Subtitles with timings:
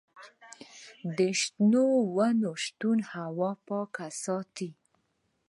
[1.17, 4.69] د شنو ونو شتون هوا پاکه ساتي.